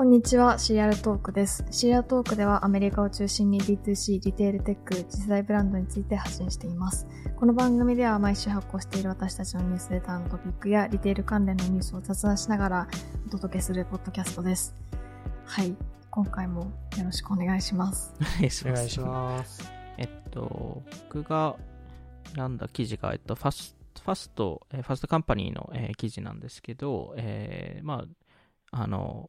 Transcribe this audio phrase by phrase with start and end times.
[0.00, 1.62] こんにちは、シリアルトークです。
[1.70, 7.06] シリアルトークではアメリカを中心に B2C、リテールテック、次世代ブランドについて発信しています。
[7.36, 12.88] この番組では毎週発行している私たちのニュースレターのトピックやリテール関連のニュースを雑談しながら
[13.26, 14.74] お届けするポッドキャストです。
[15.44, 15.76] はい、
[16.08, 18.14] 今回もよろしくお願いします。
[18.22, 18.72] お願いします。
[18.72, 19.72] お願いします。
[19.98, 21.56] えっと、僕が
[22.34, 28.06] 選んだ記事が、えっと、ファスファスト、えーファストカンパニーの、えー記事なんですけど、えーま
[28.72, 29.28] あ、あの、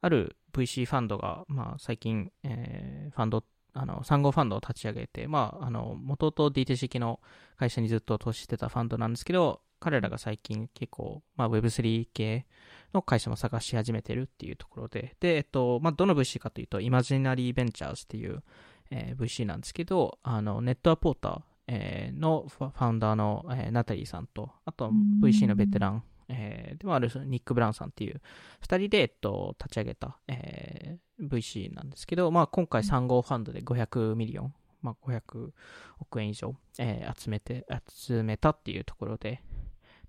[0.00, 3.44] ある VC ファンドが、まあ、最近、えーファンド、
[3.74, 7.20] あの、産後ファンドを立ち上げて、まあ、あの、元々 DT 式の
[7.56, 12.46] 会社にずっと投資してたファンドなんですけど、彼らが最近結構、まあ、Web3 系
[12.92, 18.42] の会社も探し始めてるっていうところで、で、えっと、まあ、どの VC かというと、Imaginary Ventures っていう、
[18.90, 25.20] えー VC なんですけど、あの、ネットアポーター、えーのファウンダーの、えーナタリーさんと、あとうん。
[25.22, 28.20] VC のベテラン、えーでもあるニック・ブラウンさんっていう
[28.60, 35.50] 二人で、えっと、立ち上げた、えー VC なんですけど、まあ、今回3号ファンドで500 million、まあ、500
[35.98, 39.42] 億円以上、えー集めて、集めたっていうところで、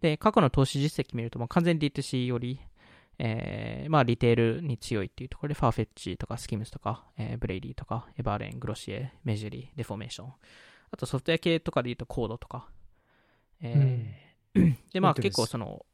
[0.01, 2.59] で、過去の投資実績見ると、もう完全に D2C より、
[3.17, 10.33] えーまあ、リテールに強いっていうところで、 Farfetch とか、 SKIMS とか、えーブレイリーとか、 Everlane、 Glossier、 Mejuri、デフォメーション。
[10.91, 12.69] あと、ソフトウェア系とかで言うと、コードとか。
[13.61, 15.85] えーで、まあ、結構その、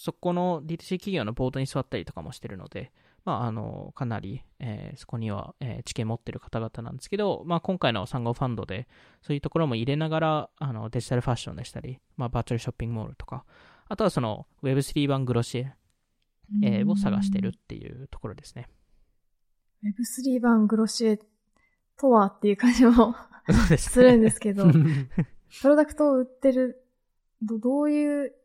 [0.00, 2.92] そこの D2C 企業のボードに座ったりとかもしてるので、
[3.24, 8.86] まあ、あの、かなり、えーそこには、えー知見持ってる方々なんですけど、まあ、今回の産後ファンドで、
[9.22, 13.44] そういうところも入れながら、あの、デジタルファッションでしたり、まあ、バーチャルショッピングモールとか、
[13.88, 15.72] あとはその、Web3 版グロシエ、
[16.62, 18.68] えーを探してるっていうところですね。
[19.82, 21.18] Web3 版グロシエ
[21.98, 23.16] とはっていう感じも
[23.76, 24.64] するんですけど、
[25.60, 26.84] プロダクトを売ってる、
[27.42, 28.37] どどういう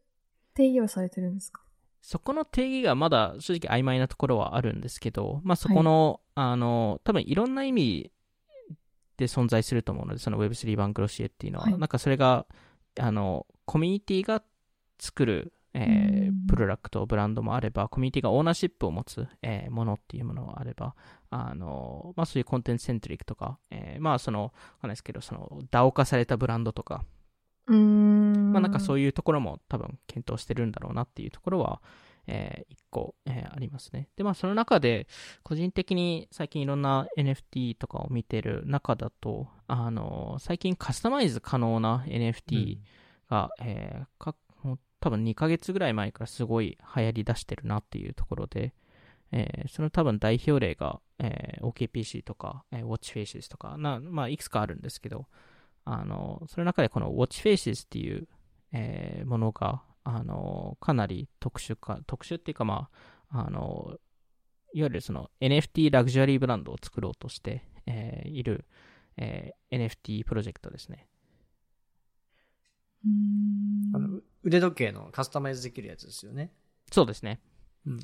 [0.54, 1.62] 定義をされてるんですか？
[2.02, 8.12] そこの定義がまだ正直曖昧なところはあるんですけど、まあそこの、あの、多分いろんな意味
[9.18, 11.78] で存在すると思うので、その Web3 版グロシエっていうのは、はい。
[11.78, 12.46] なんかそれが、
[13.00, 14.44] あの、コミュニティが
[15.00, 16.46] 作る、えーうん。
[16.48, 20.96] プロダクト、ブランドもあれば、コミュニティがオーナーシップを持つ、えーものっていうものがあれば、
[21.30, 24.56] あの、まあそういうコンテンツセントリックとか、えーまあその、わか
[24.88, 27.06] んないですけど、その、ダオ化されたブランドとか、
[28.52, 29.14] まあなんかそういう。
[29.14, 31.82] ところも多分検討してるんだろうなっていうところは、
[32.28, 34.10] えー一個、えーありますね。
[34.16, 35.08] で、まあその中で、
[35.44, 42.80] 個人的に最近いろんな NFT とかを見てる中だと、あの最近カスタマイズ可能な NFT
[43.30, 44.36] が、えーか
[45.00, 48.74] 多分2ヶ月ぐらい前からすごい流行り出してるなっていうところで、
[49.32, 55.28] えーその多分代表例が、えー OKPC とか、えー WatchFaces とかな、まあ、いくつかあるんですけど、
[55.86, 58.28] あの、その中でこの WatchFaces っていう、
[58.72, 62.90] えーものが、あの、かなり特殊か、特殊っていうかま
[63.30, 63.98] あ、あの、
[64.74, 68.66] いわゆるその NFT ラグジュアリーブランドを作ろうとして、えーいる、
[69.18, 71.08] えー NFT プロジェクトですね。
[73.06, 76.52] うーんあの腕時計のカスタマイズできるやつですよね。
[76.92, 77.40] そうですね。
[77.86, 78.00] うん。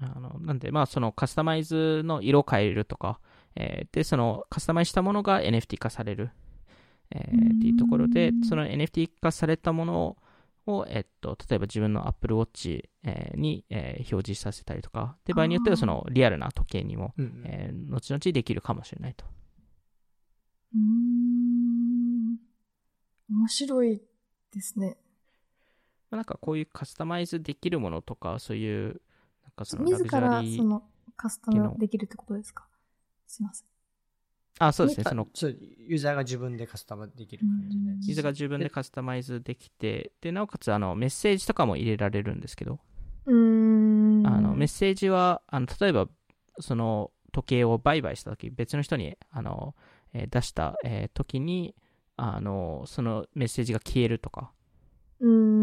[0.00, 3.20] あの、なんで、まあ、そのカスタマイズの色を変えるとか、
[3.54, 6.30] えーで、そのカスタマイズしたものが NFT 化される、
[7.10, 10.16] えーっていうところでうん、その NFT 化されたもの
[10.66, 19.24] を、えっと、例えば自分の Apple Watch えーに、えー表示させたりとか、で、場合によってはそのリアルな時計にも、うんうんえー後々できるかもしれないと。
[20.74, 22.36] うーん。
[23.30, 24.02] 面白い
[24.52, 24.96] ですね。
[26.10, 29.00] まあ、なんかこういうカスタマイズできるものとか、そういう、
[29.42, 30.82] なんかそのラグ自ジュアリー、らその
[31.16, 32.66] カスタムできるってことですか？
[33.26, 33.68] すいません。
[34.58, 38.06] あ、そうですね、あそのそうユーザーが自分でカスタマイズできる感じのやつ。
[38.08, 42.78] ユーザーが自分でカスタマイズできて、で、なおかつ、あの、メッセージとかも入れられるんですけど、
[43.26, 44.26] うーん。
[44.26, 46.08] あの、メッセージは、あの、例えば、
[46.60, 49.74] その、時計を売買したとき、別の人に、あの、
[50.12, 51.74] えー出した、えー時に、
[52.16, 54.52] あの、そのメッセージが消えるとか。
[55.18, 55.53] うーん。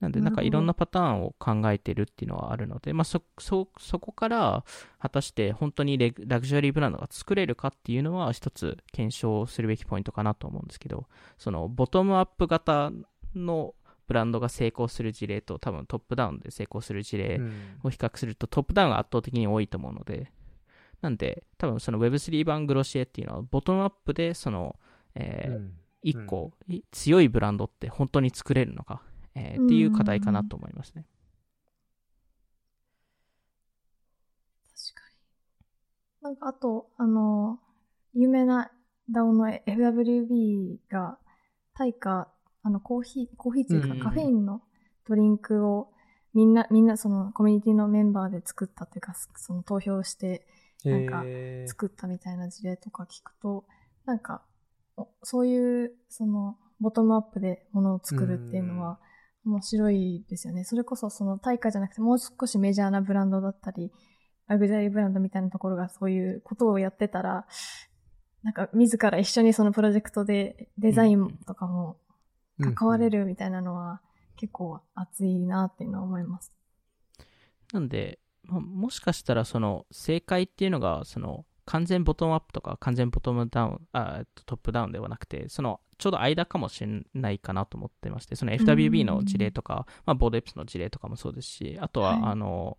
[0.00, 4.64] なんで、なんかいろんなパターンを考えてるっていうのはあるので、まあ、そ、そ、そこから、
[4.98, 11.06] 果たして本当にラグジュアリーブランドが作れるかっていうのは、一つ検証するべきポイントかなと思うんですけど、
[11.38, 12.92] その、ボトムアップ型
[13.34, 13.74] の
[14.06, 17.52] ブランドが成功する事例と、多分トップダウンで成功する事例うん。
[17.84, 20.30] を比較するとトップダウンが圧倒的に多いと思うので、
[21.00, 24.76] なんで、多分その Web3 版グロシエっていうのは、ボトムアップで、その、
[25.14, 25.72] えーうん。
[26.02, 29.00] 一個、い強いブランドって本当に作れるのか、
[29.34, 31.06] えーっていう課題かなと思いますね。
[34.76, 35.14] 確かに。
[36.22, 37.58] なんかあと、あの、
[38.14, 38.70] 有名な
[39.10, 41.18] DAO の FWB が、
[41.74, 42.28] 対価、
[42.62, 44.62] あの、コーヒー、コーヒーというかうんカフェインの
[45.06, 45.90] ドリンクを、
[46.32, 50.46] みんな、みんなそのコミュニティのメンバーで作ったっていうか、その投票して
[50.84, 51.24] なんか
[51.66, 53.64] 作ったみたいな事例とか聞くと、
[54.04, 54.42] なんか、
[54.96, 58.98] おそういう、その、ボトムアップでものを作るっていうのは
[59.44, 60.64] 面白いですよね。
[60.64, 63.92] それこそその対価じゃなくてもう少しメジャーなブランドだったり、
[64.46, 67.46] ラグジュアリーブランドみたいなところがそういうことをやってたら、
[68.42, 71.96] なんか自ら一緒にそのプロジェクトでデザインとかも
[72.76, 74.00] 関われるみたいなのは
[74.36, 76.52] 結構熱いなっていうのは思います。
[77.72, 92.20] なんで、まあもしかしたらその正解っていうのがその完全ボトムアップとか完全ボトムダウンあえっとトップダウンではなくてそのちょうど間かもしれないかなと思ってましてその FWB の事例とか、まあ、ボードエプスの事例とかもそうですしあとは、はい。
[92.32, 92.78] あの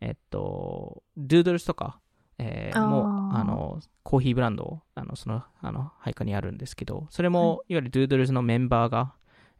[0.00, 2.00] えっとドゥードルスとか、
[2.38, 9.12] えーもあのコーヒーブランドあのそのあの配下にあるんですけどそれも、い、わゆるドゥードルスのメンバーが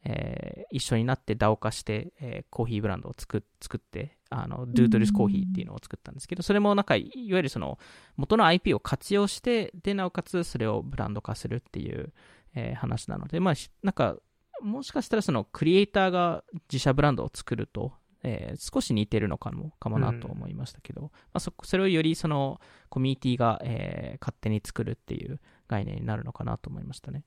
[0.04, 7.78] えー一緒になって DAO 化して、えーコーヒーブランドを作作って、あの、ドゥードルスコーヒーっていうのを作ったんですけど、それもなんか、いいわゆるその、
[8.16, 12.12] 元の IP を活用して、で、なおかつそれをブランド化するっていう、
[12.54, 14.16] えー話なので、まあ、しなんか、
[14.62, 17.92] もしかしたらその、クリエイターが自社ブランドを作ると、
[18.22, 22.60] えー少し似てるのかもかもなと思いましたけど、まあ、そそれをよりその
[22.90, 27.24] コミュニティが、えー勝手に作るっていう概念になるのかなと思いましたね。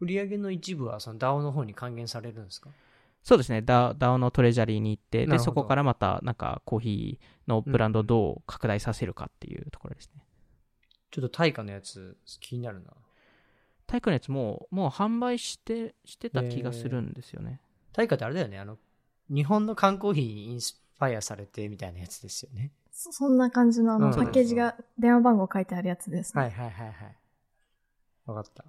[0.00, 2.70] 売上の一部はその DAO の方に還元されるんですか？
[3.24, 10.22] そうですね、DAO, DAO のトレジャリーに行って、で、そこからまた、なんか、コーヒーのブランドをどう拡大させるかっていうところですね。
[11.10, 12.92] ちょっと対価のやつ気になるな。
[13.86, 17.60] タイクのやつもう、もう販売して、してた気がするんですよね。
[17.92, 18.78] 対価ってあれだよね、あの、
[19.28, 22.72] 日本の缶コーヒーにインスパイアされてみたいなやつですよね。
[22.92, 26.42] そそんな感じのあの、うんパッケージが電話番号書いてあるやつですね。
[26.42, 27.16] はいはいはいはい。
[28.26, 28.64] わかった。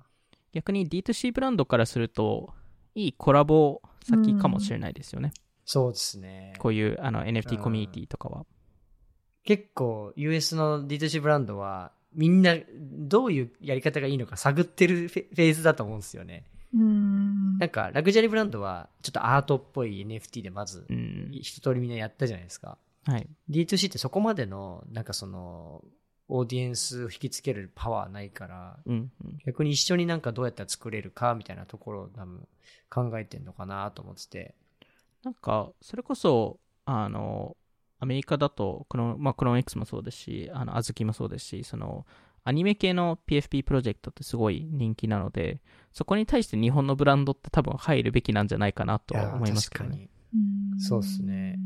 [0.54, 2.54] 逆に D2C ブランドからすると、
[2.96, 5.31] いいコラボ先かもしれないですよね。
[5.66, 6.54] そうですね。
[6.57, 8.46] こういうあのう NFT んコミュニティとかは。
[9.44, 16.46] 結構 US の D2C ブランドはみんなどういうやり方がいいのか探ってるフェフェーズだと思うんですよね。
[16.74, 17.57] うーん。
[17.60, 21.30] なんかラグジュアリーブランドはちょっとアートっぽい NFT でまずうん。
[21.31, 22.78] 一通りみんなやったじゃないですか。
[23.06, 23.28] はい。
[23.50, 25.84] D2C ってそこまでのなんかその
[26.30, 29.12] オーディエンスを引きつけるパワーないからうん。
[29.24, 32.48] うん逆に一緒になんかどうやったら作れるかみたいなところを多分
[32.90, 34.56] 考えてんのかなと思ってて。
[35.24, 37.56] なんか、それこそ、あの、
[38.00, 42.06] アメリカだと、クローン、まあ、クローン X もそうですし、あの、あずきもそうですし、その、
[42.44, 45.62] アニメ系の PFP プロジェクトってすごい人気なので、
[45.92, 50.10] そこに対して日本のブランドって多分入るべきなんじゃないかなとは思いますけどね。
[50.78, 51.60] そうっすね。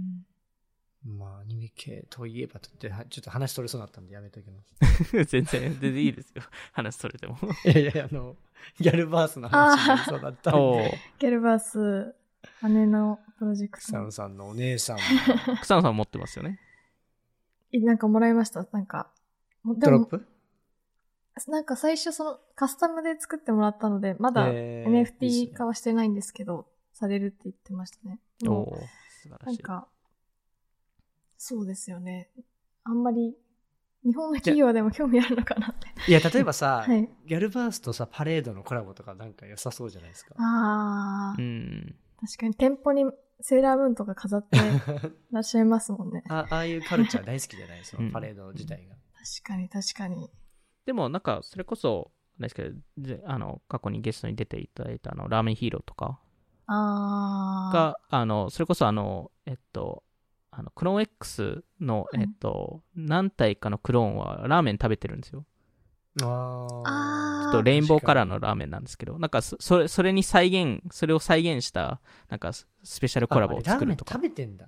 [1.06, 5.04] まあ、アニメ系といえばとって、はちょっと話取れそうになったんでやめときます。
[5.26, 6.44] 全然、全然いいですよ。
[6.72, 7.38] 話それでも。
[7.66, 8.38] いやいやいや、あの、
[8.80, 12.16] ギャルバースの話になりそうだったんおで、ゲルバース、
[12.64, 14.12] 姉のプロジェクト草野。
[14.12, 15.02] さんのお姉さんも、
[15.62, 16.60] 草野さん持ってますよね。
[17.74, 18.66] えなんかもらいました？
[18.72, 19.12] なんか。
[19.64, 20.26] もドロップ？
[21.48, 25.14] なんか最初そのカスタムで作ってもらったので、まだえーいいっす
[25.48, 28.20] NFT ね化はしてないんですけど、されるって言ってましたね。
[28.40, 28.84] でもおお素
[29.24, 29.46] 晴らしい。
[29.48, 29.88] なんか、
[31.46, 32.30] そうですよね。
[32.86, 33.36] あんまり、
[34.06, 35.88] 日本の企業でも興味あるのかなって。
[36.10, 37.10] いや、例えばさ、はい。
[37.26, 40.36] ギャルバースとさ、パレードのコラボとかなんか良さそうじゃないですか。
[40.38, 41.96] ああ、うん。
[42.22, 43.04] 確かに店舗に
[43.42, 44.58] セーラームーンとか飾って
[45.32, 46.24] らっしゃいますもんね。
[46.32, 47.84] あああいうカルチャー大好きじゃない？
[47.84, 48.96] そうんのパレード自体が。
[48.96, 50.30] 確かに確かに。
[50.86, 56.20] でもなんか、それこそ、ですけど、ぜあの、過去にゲストに出ていただいたあの、ラーメンヒーローとか
[56.68, 57.74] ああ。
[57.74, 60.04] が、あの、それこそあの、えっと、
[60.56, 65.46] あの、クローン X の、はいえっと、何体かのクローンはラーメン食べてるんですよ。
[66.22, 74.14] あちょっとレインボーカラーのラーメンなんですけど、なんかそ、それ、それに再現、それを再現した、なんかス、スペシャルコラボをあラーメン作るとか。
[74.14, 74.68] 食べてんだ。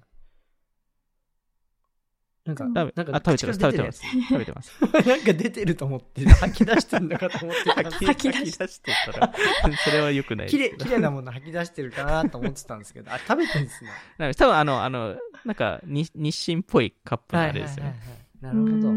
[2.46, 4.04] なんか、なんかあ、食べてます、食べてます。
[4.30, 4.72] 食べてます。
[5.08, 9.34] なんか出てると思って、 吐き出してんのかと思ってた吐き出し出してたら、
[9.84, 13.90] それは良くないです綺麗、綺麗なもの吐き出してるかなと思ってたんですけど、あ、食べてんですね。
[14.20, 18.00] なので多分あの、あの、なんか、に日清っぽいカップのあれですよね。
[18.42, 18.94] なるほど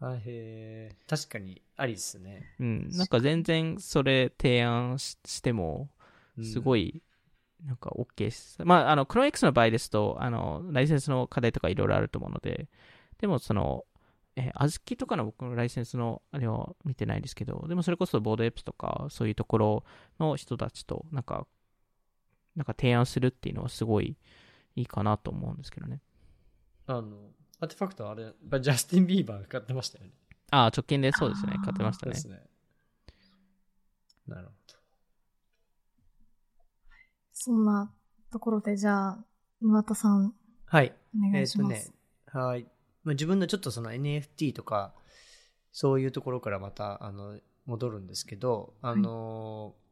[0.00, 2.54] あへえ、確かにありっすね。
[2.60, 2.88] うん。
[2.90, 5.88] なんか全然それ提案ししても、
[6.42, 7.02] すごい。
[7.64, 8.58] い、なんか OK です。
[8.64, 12.68] まあ、あの、クローン X の場合ですと、あの、ライセンスの課題とかいろいろあると思うので、
[13.18, 13.84] でもその、
[14.36, 19.84] えー、あずきとかの僕のライセンスのあれは見てないですけど、でもそれこそボードエプスとか、そういうところ
[20.18, 21.46] の人たちと、なんか、
[22.56, 24.16] なんか提案するっていうのはすごい
[24.76, 26.00] いいかなと思うんですけどね。
[26.86, 27.30] あの、
[27.60, 30.10] アーティファクトあれ、ジャスティン・ビーバーが買ってましたよね。
[30.50, 32.38] ああ、直近でそうですね買ってましたねそうで。
[32.38, 32.46] すね。
[34.26, 34.52] なるほ
[37.44, 37.92] そんな
[38.32, 39.24] ところで、じゃあ、
[39.60, 40.32] 沼田さん、
[40.64, 40.94] はい。
[41.14, 41.92] お願えっ、とねいしま
[42.32, 42.66] す。、はい。
[43.02, 44.94] まあ、自分のちょっとその NFT とか、
[45.70, 49.84] そういうところからまた、あの、戻るんですけど、あのー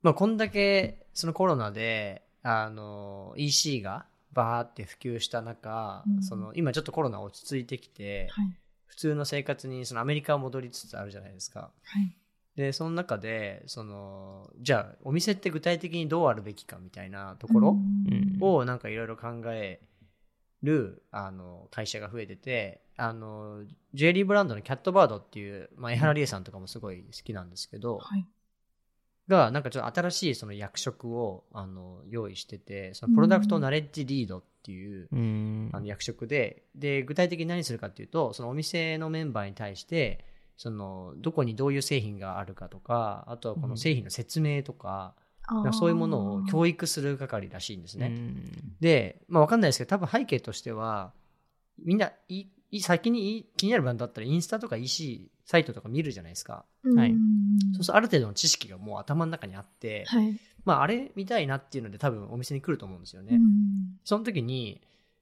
[0.00, 8.46] まあ、こんだけ、そのコロナで、あのー EC がバーって普及した中、うんその、今ちょっとコロナ落ち着いてきて、はい。
[8.86, 11.72] 普通の生活に、そのアメリカは戻りつつあるじゃないですか。
[11.82, 12.16] はい。
[12.58, 19.80] で、その中で、その、じゃあ、お店って具体的にどうあるべきかみたいなところ、うんをなんかいろいろ考え
[20.62, 28.24] るあの会社が増えててあのジュエリーブランドのキャットバードっていう、まあ、江原理恵さんとかもすごい好きなんですけど、はい。
[29.28, 35.70] がなんかちょっと新しいその役職をあの用意しててそのプロダクトナレッジリードっていう、うん。
[35.72, 40.24] あの役職でで具体的に何するかっていうとそのお店のメンバーに対して
[40.58, 48.06] そのどこにどういう製品があるかとかあとはこの製品の説明とか,、かそういうものを教育する係らしいんですね。
[48.08, 48.42] うん
[48.80, 51.12] で、まあ、わかんないですけど、多分背景としては、
[51.84, 52.12] みんな
[52.80, 56.64] 先にい気になるブランドだったら、インスタとか EC サイトとか見るじゃないですか。
[56.96, 57.18] はいうん
[57.74, 60.38] そうすると、ある程度の知識がもう頭の中にあって、はい。
[60.64, 63.36] まあ、あれ見たいなっていうので、多分お店に来ると思うんですよね。
[63.36, 64.80] うんその時に、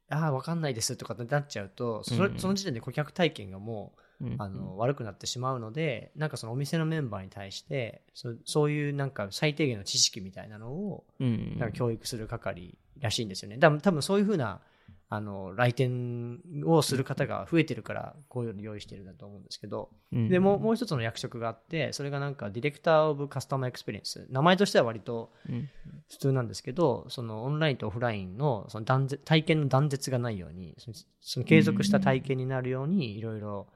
[0.09, 4.06] ああ、わかんないですとかってなっちゃうと、その時点で顧客体験がもう、うん
[4.39, 11.57] あの悪くなってしまうので、なんかそのお店のメンバーに対して、そそういうなんか最低限の知識みたいなのを、うん。
[11.59, 13.59] なんか教育する係らしいんですよね。
[13.59, 14.61] 多分多分そういうふうな
[15.09, 20.29] あの来店をする方が増えてるから、こういうの用意してるんだと思うんですけど、うん。
[20.29, 24.27] でもうもう一つの役職があって、それがなんか Director of Customer Experience。
[24.31, 25.69] 名前としては割とうん。
[26.09, 30.77] 普通なんですけど、そのオンラインとオフラインのその断絶体験の断絶がないように、
[31.21, 33.67] その継続した体験になるように、いろいろ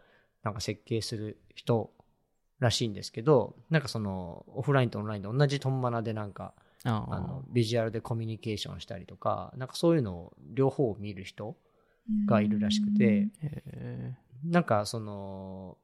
[0.42, 1.90] なんか設計する人
[2.58, 6.54] らしいんですけど、なんかそのオフラインとオンラインで同じトンマナでなんか、
[6.84, 7.20] ああ。
[7.20, 11.56] のビジュアルでコミュニケーションしたりとか、なんかそういうのを両方見る人
[12.26, 15.76] がいるらしくて、へなんかその、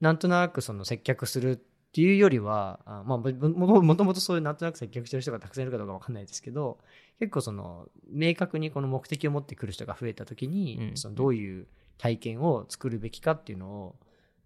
[0.00, 1.56] なんとなくその接客するっ
[1.92, 6.78] ていうよりは、あまあ、もともとそういうなんとなく接客してる人がたくさんいるかどうかわかんないですけど、
[7.18, 10.96] 結構その、明確にこの目的を持ってくる人が増えた時に、うん。
[10.96, 11.66] そのどういう
[11.98, 13.96] 体験を作るべきかっていうのを、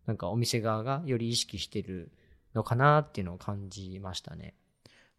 [0.07, 2.11] なんかお店側がより意識してる
[2.55, 4.55] のかなっていうのを感じましたね。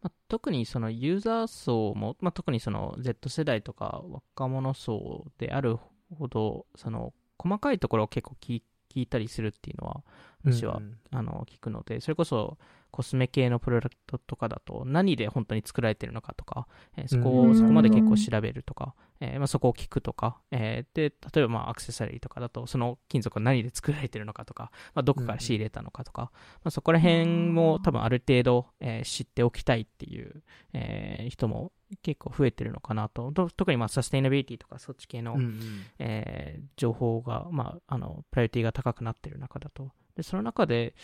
[0.02, 5.78] まあ、特にそのユーザー層も、まあ、特にその Z 世代とか若者層である
[6.18, 10.04] ほどその細かいところを結構聞い聞いたりするっていうのは
[10.44, 10.98] 私は、うんうん。
[11.12, 12.58] あの聞くのでそれこそ
[12.92, 16.68] コスメ系のプロダクトとかだと何で本当に作られてるのかとか、
[16.98, 17.50] えーそこうん。
[17.52, 26.32] をそこまで結構調べるとか、えーまあ、そこを聞くとか、えーで例えばまあアクセサリーとかだとその金属は何で作られてるのかとか、まあ、どこから仕入れたのかとか、
[26.64, 30.44] まあ、そこら辺も多分ある程度、えー知っておきたいっていう、
[30.74, 31.72] えー人も
[32.04, 33.32] 結構増えてるのかなと。
[33.32, 35.60] と特にまあサステイナビリティとかそっち系の、うんうん。
[36.00, 39.92] えー情報が、まあ、あの、プライオリティが高くなっている中だと。
[40.20, 40.96] で、その中で、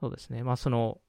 [0.00, 1.00] そうですね、まあ、その、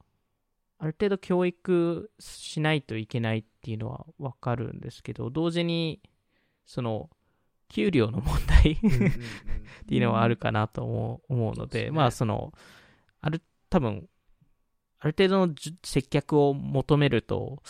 [0.79, 6.01] ある程度教育しないといけないっていうのはわかるんですけど、同時に、
[6.65, 7.09] その、
[7.69, 9.11] 給料の問題っうんうんうん
[9.87, 10.83] ていうのはあるかなと
[11.27, 12.53] 思うので、そうですねまあ、その、
[13.19, 14.07] ある、多分、
[14.99, 15.53] ある程度の
[15.83, 17.61] 接客を求めると、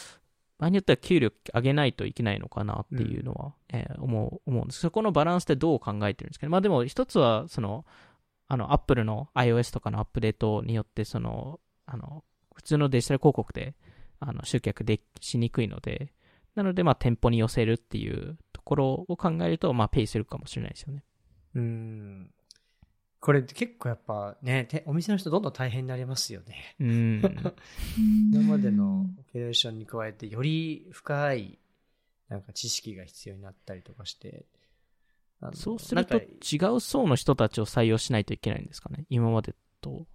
[0.60, 4.80] 場合によっては給料上げないといけないのかなっていうのは、えー思う思うんです。
[4.80, 6.50] そこのバランスってどう考えてるんですかね。
[6.50, 7.86] まあでも一つは、その、
[8.48, 12.24] あの、アップルの iOS とかのアップデートによって、その、あの、
[12.54, 13.76] 普通のデジタル広告で、
[14.20, 16.14] あの、集客でしにくいので、
[16.56, 21.04] なので、まあ、店舗に寄せるっていうところを考えると、まあ、ペイするかもしれないですよね。
[21.56, 22.32] うん。
[23.20, 26.76] これ結構やっぱね、てお店の人どんどん大変になりますよね。
[26.80, 27.22] うん。
[28.32, 31.60] 今までのオペレーションに加えて、より深い、
[32.30, 34.46] なんか知識が必要になったりとかして。
[35.54, 39.06] そうすると違う層の人たちを採用しないといけないんですかね？
[39.10, 40.06] 今までと。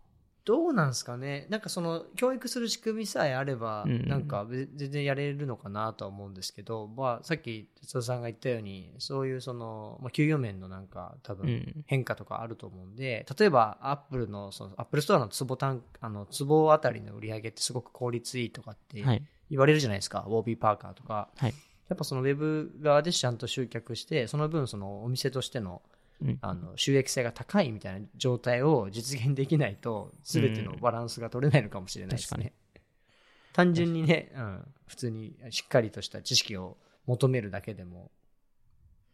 [0.45, 1.47] どうなんですかね？
[1.51, 11.85] なんかその、教育する仕組みさえあれば、うんなんかべ全然やれるのかなとは思うんですけど、まあ、さっき哲夫さんが言ったように、そういうその、まあ、給与面のなんか多分、うん。
[11.87, 19.23] 変化とかあると思うんで、例えば Apple の、その Apple Store の坪単、あの、坪あたりの売り上げってすごく効率いいとかってはい。
[19.49, 20.25] 言われるじゃないですか？
[20.27, 21.29] Warby Parker とか。
[21.37, 21.55] はい
[21.93, 25.83] やっぱそのウェブ側でちゃんと集客して、その分そのお店としての
[26.23, 26.39] うん。
[26.41, 32.53] あの収益性が高いみたいな状態を実現できないと、全てのバランスが取れないのかもしれないですね。
[33.53, 38.11] 単純にね、うん、普通にしっかりとした知識を求めるだけでも、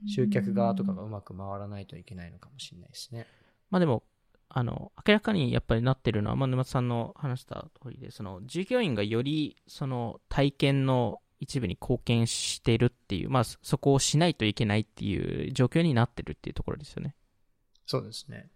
[0.06, 3.26] 集客側とかがうまく回らないといけないのかもしれないですね。
[3.70, 4.04] まあでも、
[4.50, 17.14] あの、明らかにやっぱりなってるのは、まあ、沼津さんの話した通りで、その、従業員がより、その、体験の、一部に貢献してるっていう、まあ、そそこをしないといけないっていう状況になってるっていうところですよね。
[17.86, 18.50] そうですね。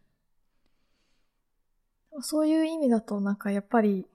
[2.20, 4.06] そういう意味だと、なんかやっぱり、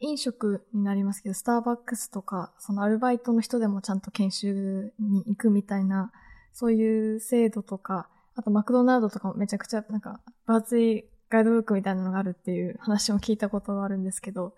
[0.00, 6.12] 飲食になりますけど、スターバックスとか、そのアルバイトの人でもちゃんと研修に行くみたいな、
[6.52, 14.54] そういう制度とか、あとマクドナルドとかもめちゃくちゃなんか分厚いガイドブックみたいなのがあるっていう話も聞いたことがあるんですけど、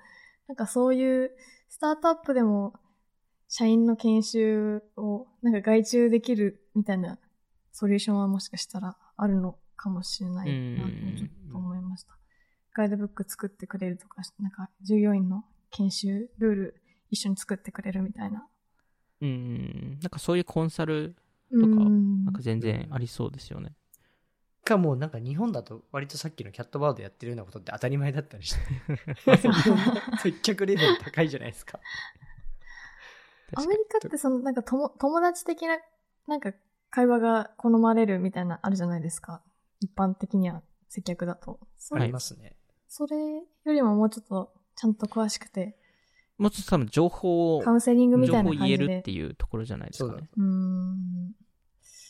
[0.49, 1.31] なんかそういう
[1.69, 2.75] スタートアップでも
[3.49, 7.19] 社員の研修をなんか外注できるみたいな
[7.73, 12.13] ソリューションはもしかしたらあるのかもしれないなとちょっと思いました。
[12.75, 18.47] ガイドブック作ってくれるとか、なんか従業員の研修ルール一緒に作ってくれるみたいな。
[19.21, 19.99] うん。
[20.03, 21.17] なんかそういうコンサル
[21.51, 23.73] とかなんか全然ありそうですよね。
[24.65, 28.61] かもうなんか日本だと割とさっきのキャットバードやってるようなことって当たり前だったりして。
[30.23, 31.81] 接客レベル高いじゃないですか。
[33.55, 35.79] アメリカってそのなんか友友達的な
[36.27, 36.53] なんか
[36.91, 39.43] 会話が好まれるみたいなあるじゃないですか。
[39.81, 41.61] 一般的には接客だと。
[41.79, 42.57] そあれりますね。
[42.89, 45.77] それよりももうちょっとちゃんと詳しくて、
[46.39, 49.03] もうちょっと多分情報を、カウンセリングみ情たい報言えるっな感じで。
[49.03, 50.29] ていうところじゃないですかね。
[50.37, 51.33] うーん。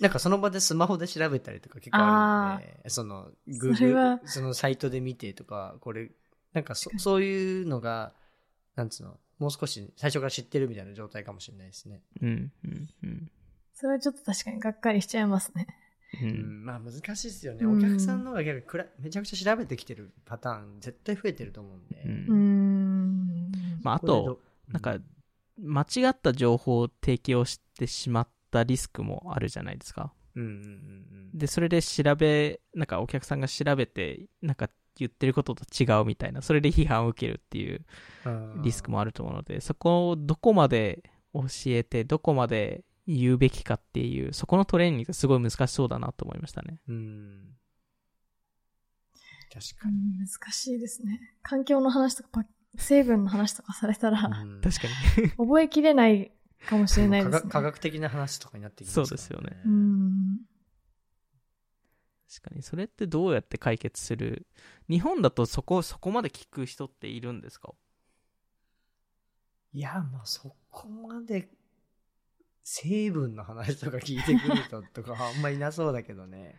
[0.00, 6.10] なんかその場でスマホで調べたりとか結構あるんで、その、グそれはそのサイトで見てとか、これ、
[6.52, 8.14] なんかそそういうのが、
[8.76, 12.02] なんつうの、もう少し最初から知ってるみたいな状態かもしれないですね。
[12.20, 13.30] うん、うん、うん。
[13.72, 15.66] それはちょっと確かにがっかりしちゃいますね。
[16.20, 17.64] ううんん、まあ難しいですよね。
[17.64, 22.02] うんお客さんの方が逆にくらめちゃくちゃ調べてきてるパターン絶対増えてると思うんで。
[22.02, 23.52] うん。
[23.82, 24.98] まあ、あと、なんか、
[25.60, 30.12] 間違った情報を提供してしまったリスクもあるじゃないですか。
[30.34, 30.54] うんうんう
[31.34, 37.84] んで、それで調べ、なんかお客さんが調べて、なんか言ってることと違うみたいな、それで批判を受けるっていう
[38.24, 38.62] うん。
[38.62, 41.02] リスクもあると思うので、そこをどこまで
[41.32, 46.80] 教えて、どこまで言うべきかっていう、そこのトレーニングがすごい難しそうだなと思いましたね。
[46.88, 47.58] うん。
[49.52, 51.20] 確かうん難しいですね。
[51.42, 52.44] 環境の話とかパ、
[52.76, 54.42] 成分の話とかされたら、確か
[55.22, 55.30] に。
[55.38, 56.32] 覚えきれない
[56.66, 57.32] かもしれないですね。
[57.32, 60.40] 科学科学的な話とかになってきますからそうですよねうーん。
[62.28, 62.62] 確かに。
[62.62, 64.46] それってどうやって解決する？
[64.88, 67.72] 日本だとそこ、そこまで聞く人っているんですか？
[69.72, 71.48] いや、まあそこまで
[72.62, 76.54] 成分の話とか聞いてくる人とかあんまいなそうだけどね。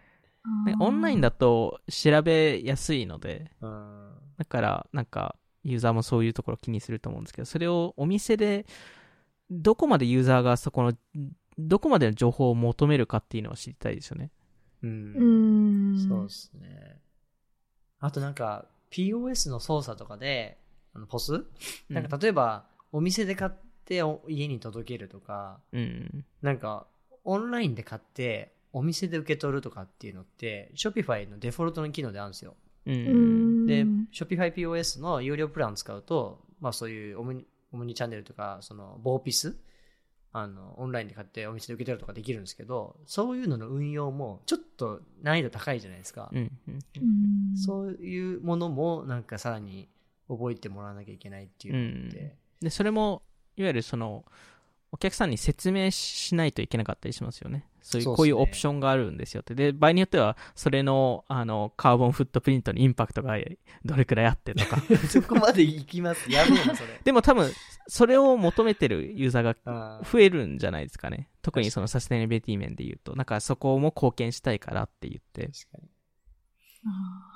[0.66, 4.16] ねオンラインだと調べやすいので、うん。
[4.38, 8.66] だから、なんか、ユーザーもそういうところ気にすると思うんですけど、それをお店で、
[9.52, 10.94] どこまでユーザーがそこの、
[11.58, 14.32] どこまでの情報を求めるかっていうのを知りたいですよね。
[14.84, 14.88] う。
[14.88, 16.08] うんん。
[16.08, 17.00] そうですね。
[18.00, 20.58] あとなんか、POS の操作とかで、
[20.94, 21.46] あのポス？
[21.90, 23.52] なんか例えば、お店で買っ
[23.86, 26.26] てお家に届けるとか、うん。
[26.42, 26.88] なんか、
[27.24, 32.56] オンラインで買って、お店で受け取るとかっていうのって、Shopify のデフォルトの機能であるんですよ。
[32.86, 32.92] う。
[32.92, 33.66] うんん。
[33.66, 39.56] で、Shopify POS の有料プランを使うと、まあそういうオムニオムニチャンネルとか、その、ボーピス？
[40.32, 46.30] あの、オンラインで買ってお店で受け取るとかできるんですけど、そういうのの運用もちょっと難易度高いじゃないですか。
[46.32, 46.40] うん。
[46.68, 49.90] うんうんそういうものもなんかさらに
[50.28, 53.24] 覚えてもらわなきゃいけないっていうのって、で、それも、
[53.58, 54.24] いわゆるその、
[54.92, 57.66] お客さんに説明しないといけなかったりしますよね。
[57.82, 59.56] そういう、こういうオプションがあるんですよって。
[59.56, 63.38] で、場合によっては、それの、あの、カーボンフットプリントのインパクトが
[63.86, 64.82] どれくらいあってとか。
[65.10, 66.32] そこまで行きます？
[66.32, 67.00] やべえな、それ。
[67.04, 67.52] でも多分、
[67.88, 71.30] それを求めてるユーザーが増えるんじゃないですかね。
[71.42, 73.16] 特にそのサステナビリティ面で言うと。
[73.16, 75.48] なんかそこも貢献したいからって言って。
[75.48, 75.90] 確かに。
[76.86, 77.36] あ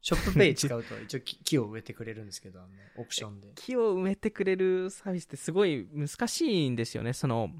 [0.00, 3.52] ショップペイ使うと一応木木を植えてくれるんですけど、あのオプションで。
[3.56, 7.12] 木を埋めてくれるサービスってすごい難しいんですよね。
[7.12, 7.50] その、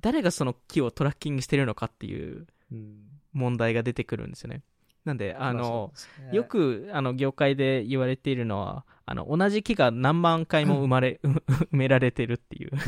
[0.00, 2.96] 誰がその木をトラッキングしてるのかっていううん。
[3.32, 4.62] 問題が出てくるんですよね。
[5.04, 5.92] なんで、あの、
[6.30, 11.28] ねよ、く、あの、業界で言われているのは、あの、同じ木が何万回も生まれ、う
[11.72, 12.70] 埋められてるっていう。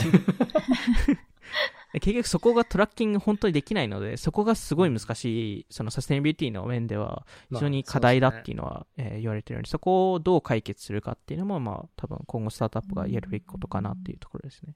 [1.94, 14.74] 結局そこがトラッキング本当にできないので、そこがすごい難しい、そのサステナビリティの面では、非常に課題だっていうのは、えー言われてるので、そこをどう解決するかっていうのも、まあ、多分今後スタートアップがやるべきことかなっていうところですね。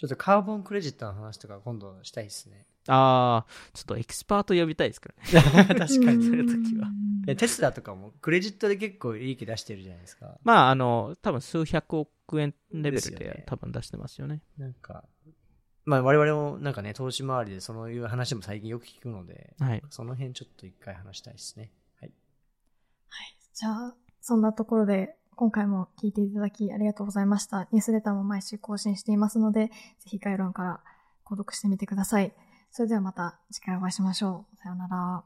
[0.00, 2.64] ちょっとカーボンクレジットの話とか今度したいですね。
[2.88, 5.66] あー、ちょっとエキスパート呼びたいですからね。
[5.76, 6.24] 確かーに。
[6.24, 6.90] そういう時は
[7.36, 10.38] テスラとかもクレジットで結構利益出してるじゃないですか。
[10.42, 14.40] まあ、あの、多分数百億円レベルで多分出してますよね。
[14.56, 15.04] なんか、
[15.84, 19.82] まあ我々もなんかね、投資周りでそういう話も最近よく聞くので、はい。
[19.90, 21.72] その辺ちょっと一回話したいですね。
[22.00, 22.12] はい。
[23.10, 23.36] はい。
[23.52, 27.66] じゃあ、そんなところで今回も聞いていただきありがとうございました。
[27.72, 29.72] ニュースレターも毎週更新していますので、ぜ
[30.04, 30.80] ひ概要欄から
[31.24, 32.34] 購読してみてください。
[32.70, 34.56] それではまた次回お会いしましょう。
[34.58, 35.24] さようなら。